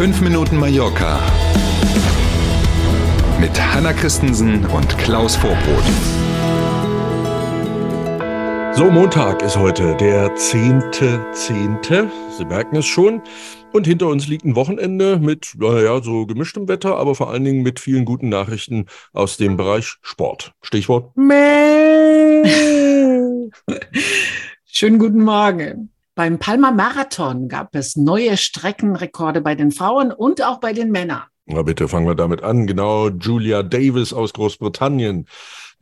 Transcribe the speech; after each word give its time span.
5 0.00 0.22
Minuten 0.22 0.56
Mallorca 0.56 1.20
mit 3.38 3.50
Hanna 3.60 3.92
Christensen 3.92 4.64
und 4.64 4.96
Klaus 4.96 5.36
Vorbrot. 5.36 5.84
So, 8.74 8.90
Montag 8.90 9.42
ist 9.42 9.58
heute 9.58 9.94
der 9.98 10.34
10.10. 10.34 12.08
Sie 12.34 12.44
merken 12.46 12.76
es 12.76 12.86
schon. 12.86 13.20
Und 13.74 13.86
hinter 13.86 14.06
uns 14.06 14.26
liegt 14.26 14.46
ein 14.46 14.56
Wochenende 14.56 15.18
mit, 15.18 15.52
naja, 15.58 16.02
so 16.02 16.24
gemischtem 16.24 16.66
Wetter, 16.66 16.96
aber 16.96 17.14
vor 17.14 17.28
allen 17.28 17.44
Dingen 17.44 17.62
mit 17.62 17.78
vielen 17.78 18.06
guten 18.06 18.30
Nachrichten 18.30 18.86
aus 19.12 19.36
dem 19.36 19.58
Bereich 19.58 19.98
Sport. 20.00 20.54
Stichwort. 20.62 21.14
Schönen 24.64 24.98
guten 24.98 25.22
Morgen. 25.24 25.90
Beim 26.20 26.38
Palmer 26.38 26.70
Marathon 26.70 27.48
gab 27.48 27.74
es 27.74 27.96
neue 27.96 28.36
Streckenrekorde 28.36 29.40
bei 29.40 29.54
den 29.54 29.70
Frauen 29.70 30.12
und 30.12 30.42
auch 30.42 30.60
bei 30.60 30.74
den 30.74 30.90
Männern. 30.90 31.22
Na 31.46 31.62
bitte, 31.62 31.88
fangen 31.88 32.06
wir 32.06 32.14
damit 32.14 32.42
an. 32.42 32.66
Genau, 32.66 33.08
Julia 33.08 33.62
Davis 33.62 34.12
aus 34.12 34.32
Großbritannien. 34.32 35.26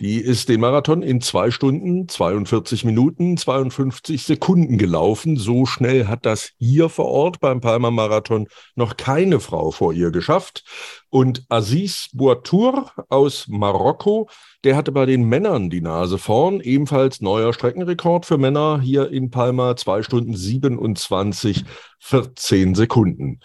Die 0.00 0.20
ist 0.20 0.48
den 0.48 0.60
Marathon 0.60 1.02
in 1.02 1.20
zwei 1.20 1.50
Stunden, 1.50 2.06
42 2.06 2.84
Minuten, 2.84 3.36
52 3.36 4.22
Sekunden 4.22 4.78
gelaufen. 4.78 5.36
So 5.36 5.66
schnell 5.66 6.06
hat 6.06 6.24
das 6.24 6.52
hier 6.58 6.88
vor 6.88 7.06
Ort 7.06 7.40
beim 7.40 7.60
Palmer 7.60 7.90
Marathon 7.90 8.46
noch 8.76 8.96
keine 8.96 9.40
Frau 9.40 9.72
vor 9.72 9.92
ihr 9.92 10.12
geschafft. 10.12 10.62
Und 11.10 11.44
Aziz 11.48 12.10
Bouatour 12.12 12.92
aus 13.08 13.48
Marokko, 13.48 14.28
der 14.62 14.76
hatte 14.76 14.92
bei 14.92 15.04
den 15.04 15.24
Männern 15.24 15.68
die 15.68 15.80
Nase 15.80 16.18
vorn. 16.18 16.60
Ebenfalls 16.60 17.20
neuer 17.20 17.52
Streckenrekord 17.52 18.24
für 18.24 18.38
Männer 18.38 18.80
hier 18.80 19.10
in 19.10 19.30
Palma, 19.30 19.74
zwei 19.74 20.04
Stunden 20.04 20.36
27, 20.36 21.64
14 21.98 22.76
Sekunden. 22.76 23.40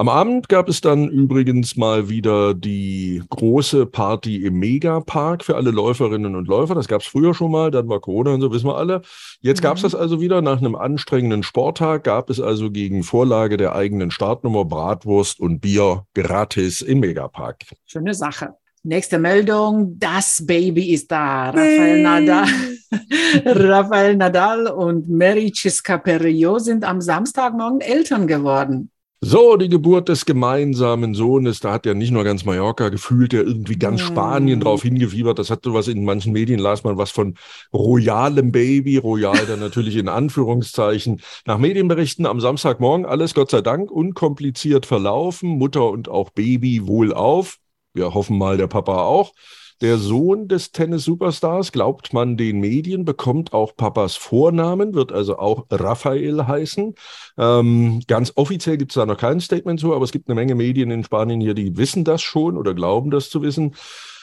Am 0.00 0.08
Abend 0.08 0.48
gab 0.48 0.70
es 0.70 0.80
dann 0.80 1.10
übrigens 1.10 1.76
mal 1.76 2.08
wieder 2.08 2.54
die 2.54 3.22
große 3.28 3.84
Party 3.84 4.46
im 4.46 4.58
Megapark 4.58 5.44
für 5.44 5.56
alle 5.56 5.72
Läuferinnen 5.72 6.36
und 6.36 6.48
Läufer. 6.48 6.74
Das 6.74 6.88
gab 6.88 7.02
es 7.02 7.06
früher 7.06 7.34
schon 7.34 7.50
mal, 7.50 7.70
dann 7.70 7.86
war 7.86 8.00
Corona 8.00 8.32
und 8.32 8.40
so, 8.40 8.50
wissen 8.50 8.66
wir 8.66 8.78
alle. 8.78 9.02
Jetzt 9.42 9.60
gab 9.60 9.76
es 9.76 9.82
mhm. 9.82 9.88
das 9.88 9.94
also 9.94 10.22
wieder. 10.22 10.40
Nach 10.40 10.56
einem 10.56 10.74
anstrengenden 10.74 11.42
Sporttag 11.42 12.04
gab 12.04 12.30
es 12.30 12.40
also 12.40 12.70
gegen 12.70 13.02
Vorlage 13.02 13.58
der 13.58 13.74
eigenen 13.74 14.10
Startnummer 14.10 14.64
Bratwurst 14.64 15.38
und 15.38 15.60
Bier 15.60 16.06
gratis 16.14 16.80
im 16.80 17.00
Megapark. 17.00 17.58
Schöne 17.84 18.14
Sache. 18.14 18.54
Nächste 18.82 19.18
Meldung, 19.18 19.98
das 19.98 20.46
Baby 20.46 20.94
ist 20.94 21.12
da. 21.12 21.50
Rafael 21.50 22.02
Nadal, 22.02 22.48
Rafael 23.44 24.16
Nadal 24.16 24.66
und 24.66 25.10
Mary 25.10 25.52
Cisca 25.54 25.98
Perillo 25.98 26.58
sind 26.58 26.84
am 26.84 27.02
Samstagmorgen 27.02 27.82
Eltern 27.82 28.26
geworden. 28.26 28.90
So, 29.22 29.58
die 29.58 29.68
Geburt 29.68 30.08
des 30.08 30.24
gemeinsamen 30.24 31.12
Sohnes, 31.12 31.60
da 31.60 31.74
hat 31.74 31.84
ja 31.84 31.92
nicht 31.92 32.10
nur 32.10 32.24
ganz 32.24 32.46
Mallorca 32.46 32.88
gefühlt, 32.88 33.34
ja 33.34 33.40
irgendwie 33.40 33.76
ganz 33.76 34.00
Spanien 34.00 34.60
drauf 34.60 34.80
hingefiebert. 34.80 35.38
Das 35.38 35.50
hat 35.50 35.62
sowas 35.62 35.88
in 35.88 36.06
manchen 36.06 36.32
Medien, 36.32 36.58
las 36.58 36.84
man 36.84 36.96
was 36.96 37.10
von 37.10 37.36
royalem 37.70 38.50
Baby, 38.50 38.96
royal 38.96 39.44
dann 39.44 39.60
natürlich 39.60 39.96
in 39.96 40.08
Anführungszeichen. 40.08 41.20
Nach 41.44 41.58
Medienberichten 41.58 42.24
am 42.24 42.40
Samstagmorgen 42.40 43.04
alles 43.04 43.34
Gott 43.34 43.50
sei 43.50 43.60
Dank 43.60 43.90
unkompliziert 43.90 44.86
verlaufen, 44.86 45.50
Mutter 45.50 45.90
und 45.90 46.08
auch 46.08 46.30
Baby 46.30 46.86
wohlauf. 46.86 47.58
Wir 47.92 48.14
hoffen 48.14 48.38
mal, 48.38 48.56
der 48.56 48.68
Papa 48.68 49.02
auch. 49.02 49.32
Der 49.80 49.96
Sohn 49.96 50.46
des 50.46 50.72
Tennis-Superstars, 50.72 51.72
glaubt 51.72 52.12
man 52.12 52.36
den 52.36 52.60
Medien, 52.60 53.06
bekommt 53.06 53.54
auch 53.54 53.74
Papas 53.74 54.14
Vornamen, 54.14 54.92
wird 54.92 55.10
also 55.10 55.38
auch 55.38 55.64
Raphael 55.70 56.46
heißen. 56.46 56.94
Ähm, 57.38 58.02
ganz 58.06 58.32
offiziell 58.36 58.76
gibt 58.76 58.92
es 58.92 58.96
da 58.96 59.06
noch 59.06 59.16
kein 59.16 59.40
Statement 59.40 59.80
zu, 59.80 59.94
aber 59.94 60.04
es 60.04 60.12
gibt 60.12 60.28
eine 60.28 60.34
Menge 60.34 60.54
Medien 60.54 60.90
in 60.90 61.02
Spanien 61.02 61.40
hier, 61.40 61.54
die 61.54 61.78
wissen 61.78 62.04
das 62.04 62.20
schon 62.20 62.58
oder 62.58 62.74
glauben 62.74 63.10
das 63.10 63.30
zu 63.30 63.40
wissen. 63.40 63.74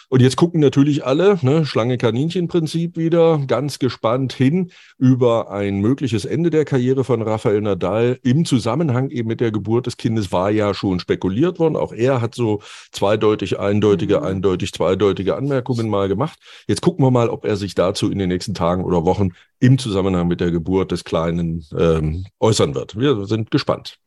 Und 0.09 0.21
jetzt 0.21 0.37
gucken 0.37 0.61
natürlich 0.61 1.05
alle, 1.05 1.37
ne, 1.41 1.65
Schlange-Kaninchen-Prinzip 1.65 2.95
wieder, 2.95 3.39
ganz 3.45 3.77
gespannt 3.77 4.31
hin 4.31 4.71
über 4.97 5.51
ein 5.51 5.81
mögliches 5.81 6.23
Ende 6.23 6.49
der 6.49 6.63
Karriere 6.63 7.03
von 7.03 7.21
Rafael 7.21 7.59
Nadal. 7.59 8.17
Im 8.23 8.45
Zusammenhang 8.45 9.09
eben 9.09 9.27
mit 9.27 9.41
der 9.41 9.51
Geburt 9.51 9.85
des 9.85 9.97
Kindes 9.97 10.31
war 10.31 10.49
ja 10.49 10.73
schon 10.73 11.01
spekuliert 11.01 11.59
worden. 11.59 11.75
Auch 11.75 11.91
er 11.91 12.21
hat 12.21 12.35
so 12.35 12.61
zweideutig, 12.93 13.59
eindeutige, 13.59 14.19
mhm. 14.19 14.25
eindeutig, 14.25 14.71
zweideutige 14.71 15.35
Anmerkungen 15.35 15.89
mal 15.89 16.07
gemacht. 16.07 16.39
Jetzt 16.67 16.81
gucken 16.81 17.03
wir 17.03 17.11
mal, 17.11 17.27
ob 17.27 17.43
er 17.43 17.57
sich 17.57 17.75
dazu 17.75 18.09
in 18.09 18.17
den 18.17 18.29
nächsten 18.29 18.53
Tagen 18.53 18.85
oder 18.85 19.03
Wochen 19.03 19.31
im 19.59 19.77
Zusammenhang 19.77 20.29
mit 20.29 20.39
der 20.39 20.51
Geburt 20.51 20.93
des 20.93 21.03
Kleinen 21.03 21.65
ähm, 21.77 22.25
äußern 22.39 22.75
wird. 22.75 22.97
Wir 22.97 23.25
sind 23.25 23.51
gespannt. 23.51 23.97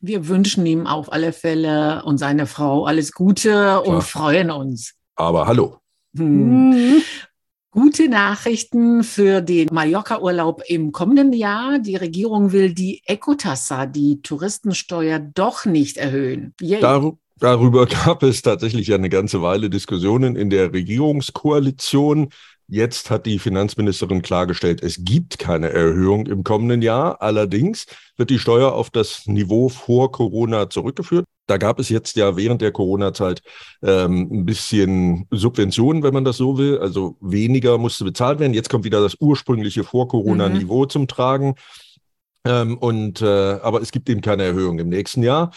Wir 0.00 0.26
wünschen 0.26 0.66
ihm 0.66 0.88
auf 0.88 1.12
alle 1.12 1.32
Fälle 1.32 2.02
und 2.04 2.18
seiner 2.18 2.46
Frau 2.46 2.84
alles 2.84 3.12
Gute 3.12 3.50
Klar. 3.50 3.86
und 3.86 4.02
freuen 4.02 4.50
uns. 4.50 4.96
Aber 5.16 5.46
hallo. 5.46 5.78
Hm. 6.16 7.02
Gute 7.70 8.08
Nachrichten 8.08 9.02
für 9.02 9.42
den 9.42 9.68
Mallorca-Urlaub 9.70 10.62
im 10.66 10.92
kommenden 10.92 11.32
Jahr. 11.34 11.78
Die 11.78 11.96
Regierung 11.96 12.52
will 12.52 12.72
die 12.72 13.02
Ecotassa, 13.04 13.84
die 13.84 14.22
Touristensteuer, 14.22 15.18
doch 15.18 15.66
nicht 15.66 15.98
erhöhen. 15.98 16.54
Dar 16.80 17.12
darüber 17.38 17.84
gab 17.86 18.22
es 18.22 18.40
tatsächlich 18.40 18.94
eine 18.94 19.10
ganze 19.10 19.42
Weile 19.42 19.68
Diskussionen 19.68 20.36
in 20.36 20.48
der 20.48 20.72
Regierungskoalition. 20.72 22.30
Jetzt 22.68 23.10
hat 23.10 23.26
die 23.26 23.38
Finanzministerin 23.38 24.22
klargestellt, 24.22 24.82
es 24.82 25.04
gibt 25.04 25.38
keine 25.38 25.68
Erhöhung 25.68 26.26
im 26.26 26.44
kommenden 26.44 26.82
Jahr. 26.82 27.20
Allerdings 27.20 27.86
wird 28.16 28.30
die 28.30 28.38
Steuer 28.38 28.72
auf 28.72 28.88
das 28.90 29.26
Niveau 29.26 29.68
vor 29.68 30.10
Corona 30.12 30.70
zurückgeführt. 30.70 31.26
Da 31.46 31.58
gab 31.58 31.78
es 31.78 31.88
jetzt 31.88 32.16
ja 32.16 32.36
während 32.36 32.60
der 32.60 32.72
Corona-Zeit 32.72 33.42
ähm, 33.82 34.28
ein 34.30 34.46
bisschen 34.46 35.26
Subventionen, 35.30 36.02
wenn 36.02 36.14
man 36.14 36.24
das 36.24 36.36
so 36.36 36.58
will. 36.58 36.78
Also 36.78 37.16
weniger 37.20 37.78
musste 37.78 38.04
bezahlt 38.04 38.40
werden. 38.40 38.54
Jetzt 38.54 38.68
kommt 38.68 38.84
wieder 38.84 39.00
das 39.00 39.16
ursprüngliche 39.20 39.84
Vor-Corona-Niveau 39.84 40.84
mhm. 40.84 40.90
zum 40.90 41.08
Tragen. 41.08 41.54
Ähm, 42.44 42.78
und 42.78 43.22
äh, 43.22 43.26
aber 43.26 43.80
es 43.80 43.92
gibt 43.92 44.08
eben 44.08 44.20
keine 44.20 44.44
Erhöhung 44.44 44.78
im 44.78 44.88
nächsten 44.88 45.22
Jahr. 45.22 45.52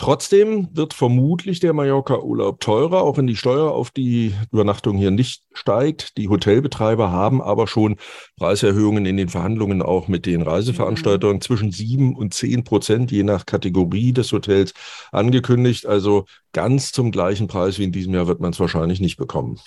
Trotzdem 0.00 0.70
wird 0.72 0.94
vermutlich 0.94 1.60
der 1.60 1.74
Mallorca-Urlaub 1.74 2.58
teurer, 2.60 3.02
auch 3.02 3.18
wenn 3.18 3.26
die 3.26 3.36
Steuer 3.36 3.70
auf 3.70 3.90
die 3.90 4.34
Übernachtung 4.50 4.96
hier 4.96 5.10
nicht 5.10 5.42
steigt. 5.52 6.16
Die 6.16 6.30
Hotelbetreiber 6.30 7.12
haben 7.12 7.42
aber 7.42 7.66
schon 7.66 7.96
Preiserhöhungen 8.38 9.04
in 9.04 9.18
den 9.18 9.28
Verhandlungen 9.28 9.82
auch 9.82 10.08
mit 10.08 10.24
den 10.24 10.40
Reiseveranstaltern 10.40 11.34
mhm. 11.34 11.40
zwischen 11.42 11.70
sieben 11.70 12.16
und 12.16 12.32
zehn 12.32 12.64
Prozent, 12.64 13.12
je 13.12 13.24
nach 13.24 13.44
Kategorie 13.44 14.14
des 14.14 14.32
Hotels, 14.32 14.72
angekündigt. 15.12 15.84
Also 15.84 16.24
ganz 16.54 16.92
zum 16.92 17.10
gleichen 17.10 17.46
Preis 17.46 17.78
wie 17.78 17.84
in 17.84 17.92
diesem 17.92 18.14
Jahr 18.14 18.26
wird 18.26 18.40
man 18.40 18.52
es 18.52 18.60
wahrscheinlich 18.60 19.00
nicht 19.00 19.18
bekommen. 19.18 19.60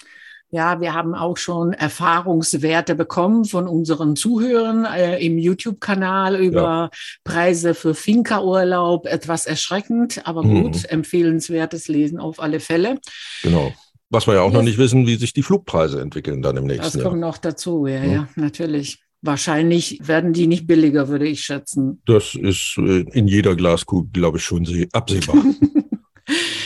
Ja, 0.53 0.79
wir 0.79 0.93
haben 0.93 1.15
auch 1.15 1.37
schon 1.37 1.73
Erfahrungswerte 1.73 2.93
bekommen 2.93 3.43
von 3.43 3.67
unseren 3.67 4.15
Zuhörern 4.15 4.85
äh, 4.85 5.17
im 5.17 5.39
YouTube-Kanal 5.39 6.39
über 6.39 6.61
ja. 6.61 6.89
Preise 7.23 7.73
für 7.73 7.95
Finca-Urlaub. 7.95 9.07
Etwas 9.07 9.47
erschreckend, 9.47 10.21
aber 10.27 10.43
mhm. 10.43 10.61
gut, 10.61 10.85
empfehlenswertes 10.85 11.87
Lesen 11.87 12.19
auf 12.19 12.39
alle 12.39 12.59
Fälle. 12.59 12.99
Genau. 13.41 13.73
Was 14.11 14.27
wir 14.27 14.35
ja 14.35 14.41
auch 14.41 14.51
noch 14.51 14.61
nicht 14.61 14.77
wissen, 14.77 15.07
wie 15.07 15.15
sich 15.15 15.33
die 15.33 15.41
Flugpreise 15.41 15.99
entwickeln 15.99 16.43
dann 16.43 16.55
im 16.57 16.65
nächsten 16.65 16.83
Jahr. 16.83 16.91
Das 16.91 17.03
kommt 17.03 17.19
noch 17.19 17.39
dazu, 17.39 17.87
ja, 17.87 18.01
mhm. 18.01 18.11
ja, 18.11 18.27
natürlich. 18.35 18.99
Wahrscheinlich 19.23 20.07
werden 20.07 20.33
die 20.33 20.45
nicht 20.45 20.67
billiger, 20.67 21.07
würde 21.07 21.25
ich 21.25 21.41
schätzen. 21.41 21.99
Das 22.05 22.35
ist 22.35 22.77
äh, 22.77 23.05
in 23.11 23.27
jeder 23.27 23.55
Glaskugel, 23.55 24.11
glaube 24.13 24.37
ich, 24.37 24.43
schon 24.43 24.67
absehbar. 24.91 25.43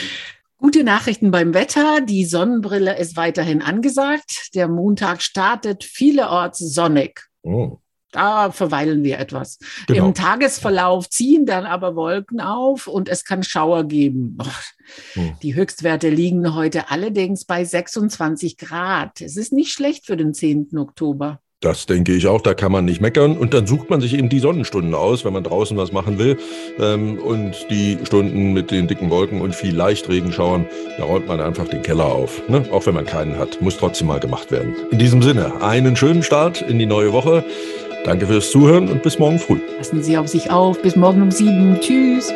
Gute 0.67 0.83
Nachrichten 0.83 1.31
beim 1.31 1.53
Wetter. 1.53 2.01
Die 2.01 2.25
Sonnenbrille 2.25 2.97
ist 2.97 3.15
weiterhin 3.15 3.61
angesagt. 3.61 4.49
Der 4.53 4.67
Montag 4.67 5.21
startet 5.21 5.85
vielerorts 5.85 6.59
sonnig. 6.59 7.21
Oh. 7.41 7.77
Da 8.11 8.51
verweilen 8.51 9.01
wir 9.05 9.17
etwas. 9.17 9.59
Genau. 9.87 10.07
Im 10.07 10.13
Tagesverlauf 10.13 11.09
ziehen 11.09 11.45
dann 11.45 11.65
aber 11.65 11.95
Wolken 11.95 12.41
auf 12.41 12.87
und 12.87 13.07
es 13.07 13.23
kann 13.23 13.43
Schauer 13.43 13.85
geben. 13.85 14.37
Oh. 15.15 15.21
Die 15.41 15.55
Höchstwerte 15.55 16.09
liegen 16.09 16.53
heute 16.53 16.91
allerdings 16.91 17.45
bei 17.45 17.63
26 17.63 18.57
Grad. 18.57 19.21
Es 19.21 19.37
ist 19.37 19.53
nicht 19.53 19.71
schlecht 19.71 20.05
für 20.05 20.17
den 20.17 20.33
10. 20.33 20.77
Oktober. 20.77 21.39
Das 21.61 21.87
denke 21.87 22.13
ich 22.13 22.27
auch, 22.27 22.41
da 22.41 22.53
kann 22.53 22.71
man 22.71 22.85
nicht 22.85 23.01
meckern. 23.01 23.35
Und 23.35 23.55
dann 23.55 23.65
sucht 23.65 23.89
man 23.89 23.99
sich 23.99 24.13
eben 24.13 24.29
die 24.29 24.37
Sonnenstunden 24.37 24.93
aus, 24.93 25.25
wenn 25.25 25.33
man 25.33 25.43
draußen 25.43 25.75
was 25.75 25.91
machen 25.91 26.19
will. 26.19 26.37
Ähm, 26.79 27.17
und 27.17 27.55
die 27.71 27.97
Stunden 28.03 28.53
mit 28.53 28.69
den 28.69 28.87
dicken 28.87 29.09
Wolken 29.09 29.41
und 29.41 29.55
viel 29.55 29.75
Leichtregenschauern, 29.75 30.67
da 30.99 31.05
räumt 31.05 31.27
man 31.27 31.41
einfach 31.41 31.67
den 31.67 31.81
Keller 31.81 32.05
auf. 32.05 32.47
Ne? 32.47 32.63
Auch 32.71 32.85
wenn 32.85 32.93
man 32.93 33.05
keinen 33.05 33.39
hat, 33.39 33.59
muss 33.59 33.77
trotzdem 33.77 34.05
mal 34.05 34.19
gemacht 34.19 34.51
werden. 34.51 34.75
In 34.91 34.99
diesem 34.99 35.23
Sinne, 35.23 35.63
einen 35.63 35.95
schönen 35.95 36.21
Start 36.21 36.61
in 36.61 36.77
die 36.77 36.85
neue 36.85 37.11
Woche. 37.11 37.43
Danke 38.05 38.27
fürs 38.27 38.51
Zuhören 38.51 38.87
und 38.87 39.01
bis 39.01 39.17
morgen 39.17 39.39
früh. 39.39 39.57
Passen 39.77 40.03
Sie 40.03 40.15
auf 40.15 40.27
sich 40.27 40.51
auf. 40.51 40.79
Bis 40.83 40.95
morgen 40.95 41.23
um 41.23 41.31
sieben. 41.31 41.79
Tschüss. 41.81 42.31